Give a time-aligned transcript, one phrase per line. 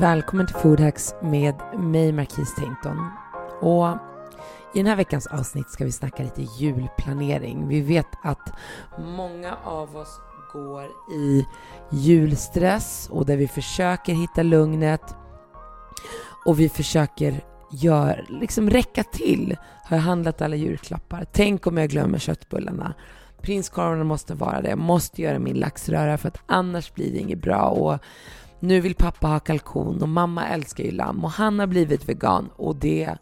[0.00, 3.10] Välkommen till Foodhacks med mig, Marquis Tainton.
[3.60, 3.88] Och
[4.74, 7.68] i den här veckans avsnitt ska vi snacka lite julplanering.
[7.68, 8.52] Vi vet att
[8.98, 10.20] många av oss
[10.52, 11.46] går i
[11.90, 15.16] julstress och där vi försöker hitta lugnet
[16.46, 17.40] och vi försöker
[17.70, 19.56] gör, liksom räcka till.
[19.84, 21.26] Har jag handlat alla julklappar?
[21.32, 22.94] Tänk om jag glömmer köttbullarna?
[23.42, 24.68] Prinskorvarna måste vara det.
[24.68, 27.62] Jag måste göra min laxröra för att annars blir det inget bra.
[27.62, 27.98] Och
[28.60, 32.50] nu vill pappa ha kalkon och mamma älskar ju lamm och han har blivit vegan
[32.56, 33.16] och det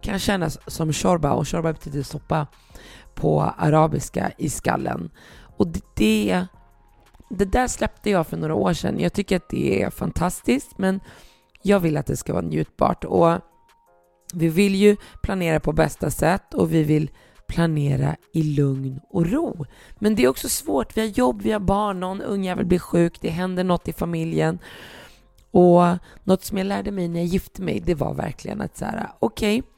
[0.00, 2.46] kan kännas som shorba och shorba betyder soppa
[3.14, 5.10] på arabiska i skallen.
[5.56, 6.46] Och det,
[7.30, 9.00] det där släppte jag för några år sedan.
[9.00, 11.00] Jag tycker att det är fantastiskt men
[11.62, 13.32] jag vill att det ska vara njutbart och
[14.34, 17.10] vi vill ju planera på bästa sätt och vi vill
[17.48, 19.66] planera i lugn och ro.
[19.98, 20.96] Men det är också svårt.
[20.96, 24.58] Vi har jobb, vi har barn, någon ungjävel blir sjuk, det händer något i familjen.
[25.50, 25.84] Och
[26.24, 29.08] något som jag lärde mig när jag gifte mig, det var verkligen att så här,
[29.18, 29.70] okej, okay,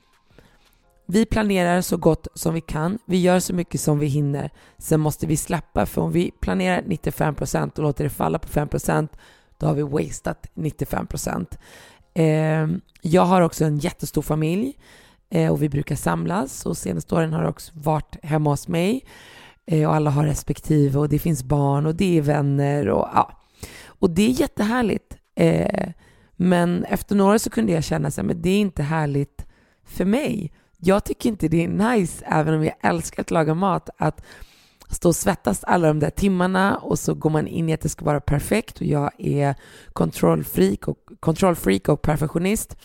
[1.07, 2.99] vi planerar så gott som vi kan.
[3.05, 4.51] Vi gör så mycket som vi hinner.
[4.79, 9.09] Sen måste vi släppa, för om vi planerar 95% och låter det falla på 5%
[9.59, 11.07] då har vi wasted 95
[12.15, 12.67] Eh,
[13.03, 14.75] jag har också en jättestor familj eh,
[15.31, 19.05] Eh, och vi brukar samlas och senaste åren har det också varit hemma hos mig
[19.67, 23.33] eh, och alla har respektive och det finns barn och det är vänner och ja.
[23.87, 25.17] Och det är jättehärligt.
[25.35, 25.91] Eh,
[26.37, 29.47] men efter några så kunde jag känna att det är inte härligt
[29.85, 30.53] för mig.
[30.77, 34.25] Jag tycker inte det är nice, även om jag älskar att laga mat, att
[34.91, 37.89] stå och svettas alla de där timmarna och så går man in i att det
[37.89, 39.55] ska vara perfekt och jag är
[39.93, 42.77] kontrollfreak och, kontrollfreak och perfektionist.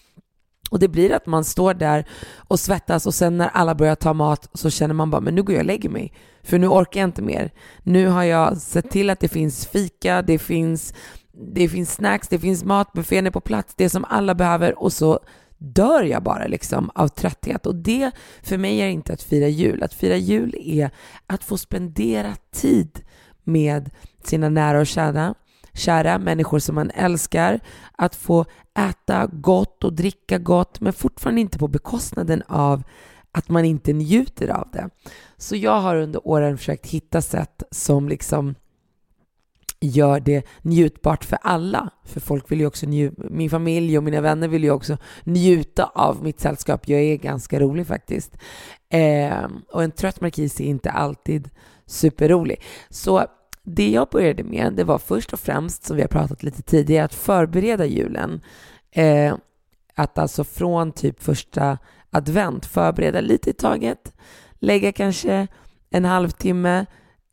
[0.74, 2.06] Och det blir att man står där
[2.38, 5.44] och svettas och sen när alla börjar ta mat så känner man bara, men nu
[5.44, 6.14] går jag och lägger mig.
[6.44, 7.52] För nu orkar jag inte mer.
[7.84, 10.94] Nu har jag sett till att det finns fika, det finns,
[11.32, 14.94] det finns snacks, det finns mat, buffén är på plats, det som alla behöver och
[14.94, 15.20] så
[15.58, 17.66] dör jag bara liksom av trötthet.
[17.66, 18.12] Och det
[18.44, 19.84] för mig är inte att fira jul.
[19.84, 20.90] Att fira jul är
[21.28, 23.00] att få spendera tid
[23.44, 23.90] med
[24.24, 25.36] sina nära och kära,
[25.74, 27.60] kära människor som man älskar,
[27.92, 28.46] att få
[28.80, 32.84] äta gott och dricka gott, men fortfarande inte på bekostnaden av
[33.32, 34.90] att man inte njuter av det.
[35.38, 38.56] Så jag har under åren försökt hitta sätt som liksom
[39.84, 41.90] gör det njutbart för alla.
[42.06, 45.86] För folk vill ju också njuta, min familj och mina vänner vill ju också njuta
[45.86, 46.88] av mitt sällskap.
[46.88, 48.38] Jag är ganska rolig faktiskt.
[48.90, 51.50] Eh, och en trött markis är inte alltid
[51.86, 52.62] superrolig.
[52.90, 53.26] Så
[53.64, 57.06] det jag började med, det var först och främst, som vi har pratat lite tidigare,
[57.06, 58.42] att förbereda julen.
[58.92, 59.36] Eh,
[59.96, 61.78] att alltså från typ första
[62.10, 64.14] advent förbereda lite i taget,
[64.60, 65.48] lägga kanske
[65.90, 66.86] en halvtimme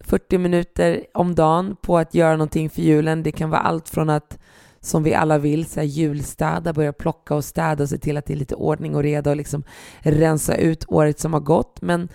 [0.05, 3.23] 40 minuter om dagen på att göra någonting för julen.
[3.23, 4.39] Det kan vara allt från att,
[4.81, 8.27] som vi alla vill, så här julstäda, börja plocka och städa och se till att
[8.27, 9.63] det är lite ordning och reda och liksom
[9.99, 11.83] rensa ut året som har gått.
[11.83, 12.09] Men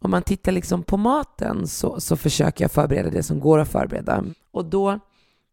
[0.00, 3.68] om man tittar liksom på maten så, så försöker jag förbereda det som går att
[3.68, 4.24] förbereda.
[4.52, 4.98] Och då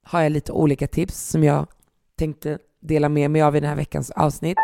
[0.03, 1.67] har jag lite olika tips som jag
[2.17, 4.57] tänkte dela med mig av i den här veckans avsnitt.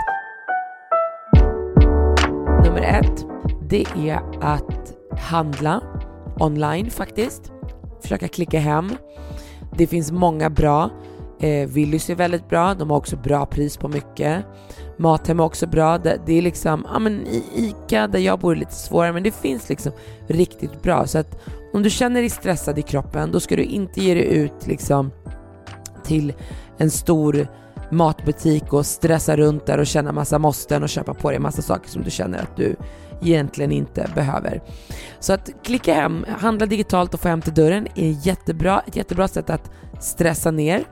[2.65, 3.25] Nummer ett,
[3.69, 5.81] det är att handla
[6.39, 7.51] online faktiskt.
[8.01, 8.89] Försöka klicka hem.
[9.77, 10.89] Det finns många bra.
[11.39, 14.45] Eh, Willys är väldigt bra, de har också bra pris på mycket.
[14.97, 15.97] Mathem är också bra.
[15.97, 19.23] Det, det är liksom, ja men i ICA där jag bor är lite svårare men
[19.23, 19.91] det finns liksom
[20.27, 21.07] riktigt bra.
[21.07, 21.39] Så att
[21.73, 25.11] om du känner dig stressad i kroppen då ska du inte ge dig ut liksom
[26.03, 26.33] till
[26.77, 27.47] en stor
[27.93, 31.89] matbutik och stressa runt där och känna massa måsten och köpa på dig massa saker
[31.89, 32.75] som du känner att du
[33.21, 34.61] egentligen inte behöver.
[35.19, 39.27] Så att klicka hem, handla digitalt och få hem till dörren är jättebra, ett jättebra
[39.27, 40.83] sätt att stressa ner.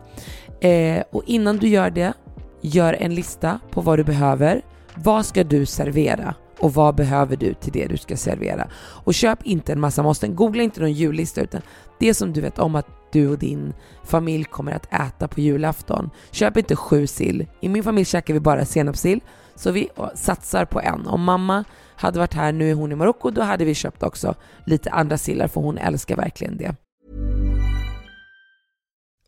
[0.62, 2.13] Eh, och innan du gör det,
[2.62, 4.62] gör en lista på vad du behöver.
[4.95, 6.36] Vad ska du servera?
[6.62, 8.68] och vad behöver du till det du ska servera.
[8.75, 10.36] Och köp inte en massa måsten.
[10.36, 11.62] Googla inte någon jullista utan
[12.00, 13.74] det som du vet om att du och din
[14.04, 16.10] familj kommer att äta på julafton.
[16.31, 17.48] Köp inte sju sill.
[17.62, 19.22] I min familj käkar vi bara senapssill
[19.56, 21.08] så vi satsar på en.
[21.08, 21.63] Om mamma
[21.96, 24.36] hade varit här, nu är hon i Marocko, då hade vi köpt också
[24.66, 26.75] lite andra sillar för hon älskar verkligen det.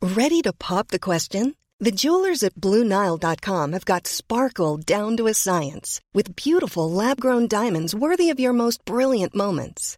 [0.02, 1.54] Ready to pop the question?
[1.84, 7.96] The jewelers at BlueNile.com have got sparkle down to a science with beautiful lab-grown diamonds
[7.96, 9.98] worthy of your most brilliant moments.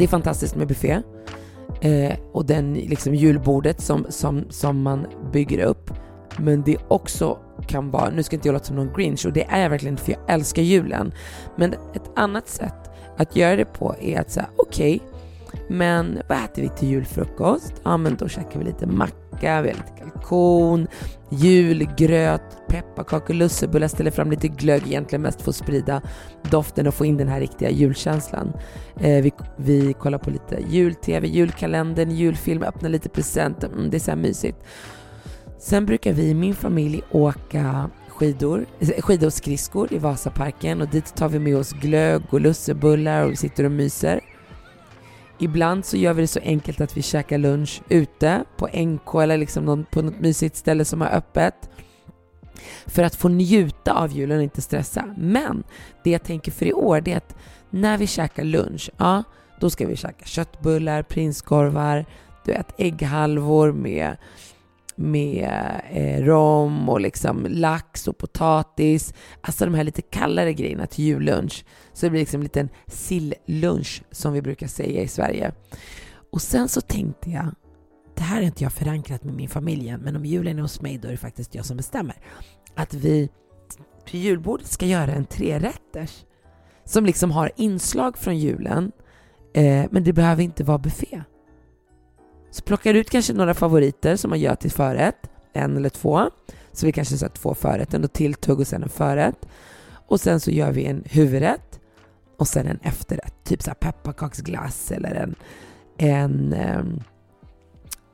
[0.00, 1.02] det är fantastiskt med buffé
[1.80, 5.90] eh, och den liksom julbordet som, som, som man bygger upp.
[6.38, 9.44] Men det också kan vara, nu ska inte jag låta som någon grinch och det
[9.44, 11.12] är jag verkligen inte för jag älskar julen.
[11.56, 15.00] Men ett annat sätt att göra det på är att säga okej,
[15.46, 17.74] okay, men vad äter vi till julfrukost?
[17.82, 20.86] Ja, men då käkar vi lite macka, vi har lite kalkon,
[21.30, 26.02] julgröt, pepparkakor, lussebullar, ställer fram lite glögg, egentligen mest för att sprida
[26.50, 28.52] doften och få in den här riktiga julkänslan.
[29.00, 33.98] Eh, vi, vi kollar på lite jul-tv, julkalendern, julfilm, öppnar lite presenter, mm, det är
[33.98, 34.58] så här mysigt.
[35.58, 40.88] Sen brukar vi i min familj åka skidor, eh, skidor och skridskor i Vasaparken och
[40.88, 44.20] dit tar vi med oss glögg och lussebullar och vi sitter och myser.
[45.40, 49.38] Ibland så gör vi det så enkelt att vi käkar lunch ute på NK eller
[49.38, 51.54] liksom någon, på något mysigt ställe som har öppet.
[52.86, 55.14] För att få njuta av julen och inte stressa.
[55.18, 55.62] Men
[56.04, 57.36] det jag tänker för i år det är att
[57.70, 59.22] när vi käkar lunch, ja,
[59.60, 62.06] då ska vi käka köttbullar, prinskorvar,
[62.44, 64.16] du vet ägghalvor med
[65.00, 69.14] med eh, rom och liksom lax och potatis.
[69.40, 71.64] Alltså de här lite kallare grejerna till jullunch.
[71.92, 75.52] Så det blir liksom en liten sillunch som vi brukar säga i Sverige.
[76.32, 77.54] Och sen så tänkte jag,
[78.16, 80.80] det här är inte jag förankrat med min familj än men om julen är hos
[80.80, 82.16] mig då är det faktiskt jag som bestämmer.
[82.74, 83.28] Att vi
[84.06, 86.24] till julbordet ska göra en trerätters
[86.84, 88.92] som liksom har inslag från julen
[89.54, 91.22] eh, men det behöver inte vara buffé.
[92.50, 96.30] Så plockar ut kanske några favoriter som man gör till förrätt, en eller två.
[96.72, 99.46] Så vi kanske sätter två förrätter, och tilltugg och sen en förrätt.
[100.06, 101.80] Och sen så gör vi en huvudrätt
[102.36, 105.34] och sen en efterrätt, typ så här pepparkaksglass eller en,
[105.98, 107.00] en ehm,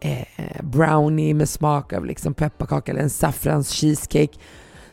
[0.00, 4.38] eh, brownie med smak av liksom pepparkaka eller en saffrans cheesecake.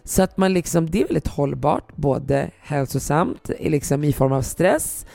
[0.04, 5.06] Så att man liksom, det är väldigt hållbart, både hälsosamt liksom i form av stress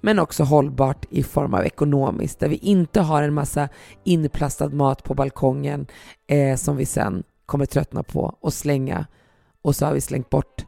[0.00, 3.68] men också hållbart i form av ekonomiskt, där vi inte har en massa
[4.04, 5.86] inplastad mat på balkongen
[6.26, 9.06] eh, som vi sen kommer tröttna på och slänga
[9.62, 10.64] och så har vi slängt bort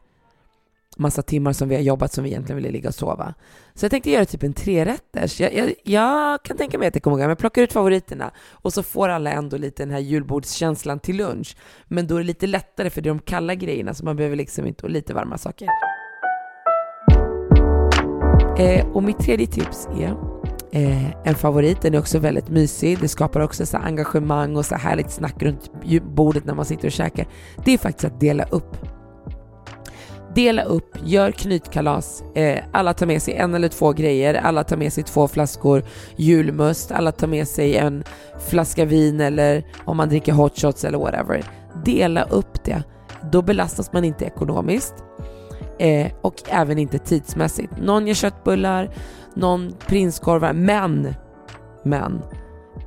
[0.99, 3.35] massa timmar som vi har jobbat som vi egentligen ville ligga och sova.
[3.75, 5.41] Så jag tänkte göra typ en trerätters.
[5.41, 8.73] Jag, jag, jag kan tänka mig att det kommer gå, men plockar ut favoriterna och
[8.73, 11.57] så får alla ändå lite den här julbordskänslan till lunch.
[11.85, 14.37] Men då är det lite lättare för det är de kalla grejerna så man behöver
[14.37, 15.69] liksom inte, och lite varma saker.
[18.59, 20.17] Eh, och mitt tredje tips är
[20.73, 24.75] eh, en favorit, den är också väldigt mysig, det skapar också så engagemang och så
[24.75, 25.71] härligt snack runt
[26.03, 27.27] bordet när man sitter och käkar.
[27.65, 28.77] Det är faktiskt att dela upp.
[30.35, 34.77] Dela upp, gör knytkalas, eh, alla tar med sig en eller två grejer, alla tar
[34.77, 35.85] med sig två flaskor
[36.17, 38.05] julmust, alla tar med sig en
[38.49, 41.45] flaska vin eller om man dricker hot shots eller whatever.
[41.85, 42.83] Dela upp det,
[43.33, 44.95] då belastas man inte ekonomiskt
[45.79, 47.73] eh, och även inte tidsmässigt.
[47.81, 48.91] Någon gör köttbullar,
[49.35, 51.15] någon prinskorvar, men,
[51.83, 52.23] men,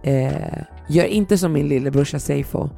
[0.03, 2.69] eh, gör inte som min lillebrorsa Seifo.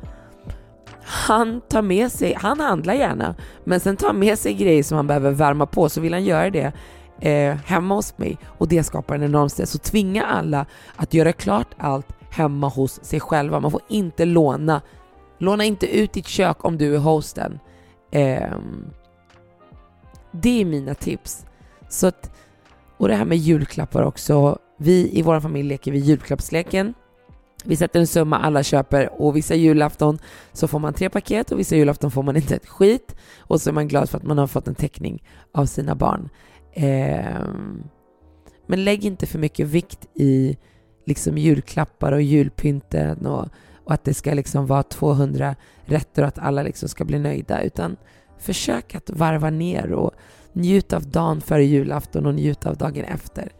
[1.06, 4.96] Han tar med sig, han handlar gärna, men sen tar han med sig grejer som
[4.96, 6.74] han behöver värma på, så vill han göra det
[7.20, 9.72] eh, hemma hos mig och det skapar en enorm stress.
[9.72, 10.66] Så tvinga alla
[10.96, 13.60] att göra klart allt hemma hos sig själva.
[13.60, 14.82] Man får inte låna,
[15.40, 17.60] låna inte ut ditt kök om du är hosten.
[18.12, 18.58] Eh,
[20.34, 21.46] det är mina tips.
[21.90, 22.32] Så att,
[22.98, 24.60] och det här med julklappar också.
[24.78, 26.94] Vi i vår familj leker vi julklappsleken.
[27.66, 30.20] Vi sätter en summa alla köper och vissa julafton
[30.54, 33.70] så får man tre paket och vissa julafton får man inte ett skit och så
[33.70, 35.24] är man glad för att man har fått en teckning
[35.54, 36.30] av sina barn.
[36.74, 37.46] Eh,
[38.68, 40.58] Men lägg inte för mycket vikt i
[41.06, 43.48] liksom julklappar och julpynten och,
[43.84, 47.62] och att det ska liksom vara 200 rätter och att alla liksom ska bli nöjda,
[47.62, 47.98] utan
[48.44, 50.12] försök att varva ner och
[50.54, 53.52] njut av dagen före julafton och njut av dagen efter.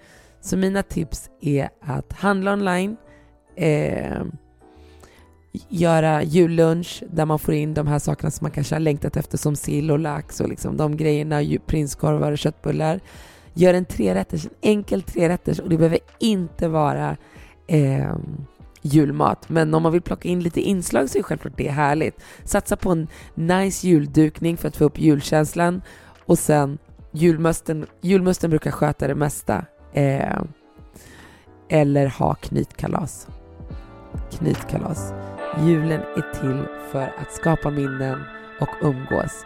[0.42, 2.98] Så mina tips är att handla online,
[3.56, 4.24] eh,
[5.70, 9.38] göra jullunch där man får in de här sakerna som man kanske har längtat efter
[9.38, 13.00] som sill och lax och liksom de grejerna, prinskorvar och köttbullar.
[13.54, 17.18] Gör en trerätters, en enkel trerätters och det behöver inte vara
[17.68, 18.16] eh,
[18.84, 19.50] julmat.
[19.50, 22.24] Men om man vill plocka in lite inslag så är självklart det härligt.
[22.44, 25.82] Satsa på en nice juldukning för att få upp julkänslan
[26.26, 26.78] och sen
[27.12, 29.66] julmusten, julmusten brukar sköta det mesta.
[29.94, 30.42] Eh,
[31.70, 33.28] eller ha knytkalas.
[34.32, 35.14] Knytkalas.
[35.62, 38.24] Julen är till för att skapa minnen
[38.60, 39.46] och umgås.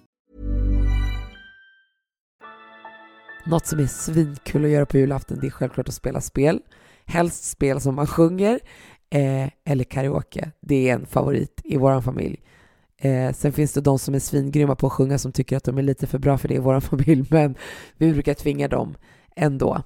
[3.45, 6.59] Något som är svinkul att göra på julafton det är självklart att spela spel.
[7.05, 8.59] Helst spel som man sjunger
[9.09, 10.51] eh, eller karaoke.
[10.59, 12.41] Det är en favorit i vår familj.
[12.97, 15.77] Eh, sen finns det de som är svingrymma på att sjunga som tycker att de
[15.77, 17.55] är lite för bra för det i vår familj, men
[17.97, 18.95] vi brukar tvinga dem
[19.35, 19.81] ändå.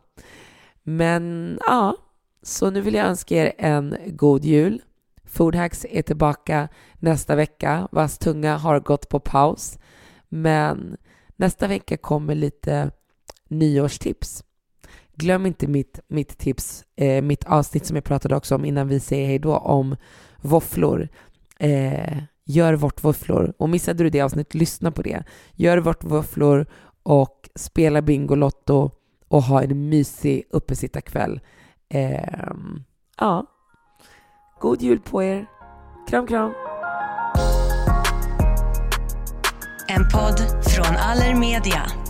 [0.84, 1.98] Men ja,
[2.44, 4.82] så nu vill jag önska er en god jul.
[5.26, 6.68] Foodhacks är tillbaka
[7.00, 9.80] nästa vecka, vars tunga har gått på paus.
[10.30, 10.98] Men
[11.36, 12.92] nästa vecka kommer lite
[13.50, 14.44] nyårstips.
[15.14, 19.00] Glöm inte mitt, mitt tips, eh, mitt avsnitt som jag pratade också om innan vi
[19.00, 19.96] säger hej då, om
[20.42, 21.10] våfflor.
[21.60, 23.54] Eh, gör vårtvåfflor.
[23.58, 25.24] Och missade du det avsnittet, lyssna på det.
[25.52, 26.66] Gör vårt våfflor
[27.04, 28.92] och spela Bingolotto
[29.28, 31.40] och ha en mysig uppesittarkväll.
[31.90, 32.52] Eh,
[33.18, 33.46] ja,
[34.60, 35.46] god jul på er.
[36.10, 36.54] Kram, kram.
[39.88, 42.05] En podd från Allermedia.